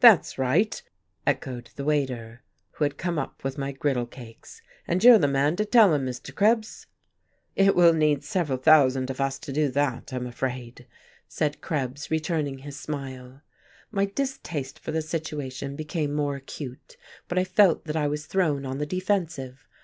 [0.00, 0.82] "That's right!"
[1.24, 4.62] echoed the waiter, who had come up with my griddle cakes.
[4.88, 6.34] "And you're the man to tell 'em, Mr.
[6.34, 6.86] Krebs."
[7.54, 10.88] "It will need several thousand of us to do that, I'm afraid,"
[11.28, 13.42] said Krebs, returning his smile.
[13.92, 16.96] My distaste for the situation became more acute,
[17.28, 19.68] but I felt that I was thrown on the defensive.